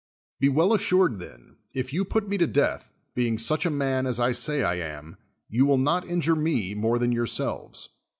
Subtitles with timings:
[0.39, 4.19] Be well assured, then, if you put me to death, being such a man as
[4.19, 7.89] I say I am, you will not injiifc me more than yourselves.